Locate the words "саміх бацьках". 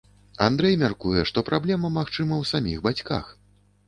2.53-3.29